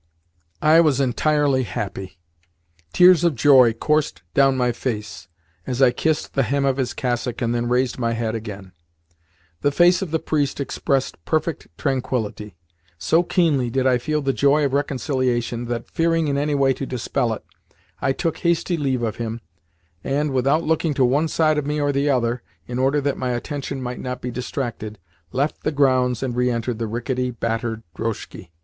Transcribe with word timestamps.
I 0.63 0.81
was 0.81 0.99
entirely 0.99 1.61
happy. 1.61 2.17
Tears 2.91 3.23
of 3.23 3.35
joy 3.35 3.71
coursed 3.73 4.23
down 4.33 4.57
my 4.57 4.71
face 4.71 5.27
as 5.67 5.79
I 5.79 5.91
kissed 5.91 6.33
the 6.33 6.41
hem 6.41 6.65
of 6.65 6.77
his 6.77 6.95
cassock 6.95 7.39
and 7.39 7.53
then 7.53 7.69
raised 7.69 7.99
my 7.99 8.13
head 8.13 8.33
again. 8.33 8.71
The 9.61 9.69
face 9.69 10.01
of 10.01 10.09
the 10.09 10.17
priest 10.17 10.59
expressed 10.59 11.23
perfect 11.23 11.67
tranquillity. 11.77 12.55
So 12.97 13.21
keenly 13.21 13.69
did 13.69 13.85
I 13.85 13.99
feel 13.99 14.23
the 14.23 14.33
joy 14.33 14.65
of 14.65 14.73
reconciliation 14.73 15.65
that, 15.65 15.87
fearing 15.87 16.27
in 16.27 16.35
any 16.35 16.55
way 16.55 16.73
to 16.73 16.87
dispel 16.87 17.31
it, 17.33 17.45
I 18.01 18.11
took 18.11 18.39
hasty 18.39 18.77
leave 18.77 19.03
of 19.03 19.17
him, 19.17 19.39
and, 20.03 20.31
without 20.31 20.63
looking 20.63 20.95
to 20.95 21.05
one 21.05 21.27
side 21.27 21.59
of 21.59 21.67
me 21.67 21.79
or 21.79 21.91
the 21.91 22.09
other 22.09 22.41
(in 22.65 22.79
order 22.79 23.01
that 23.01 23.19
my 23.19 23.33
attention 23.33 23.83
might 23.83 23.99
not 23.99 24.19
be 24.19 24.31
distracted), 24.31 24.97
left 25.31 25.61
the 25.61 25.71
grounds 25.71 26.23
and 26.23 26.35
re 26.35 26.49
entered 26.49 26.79
the 26.79 26.87
rickety, 26.87 27.29
battered 27.29 27.83
drozhki. 27.95 28.49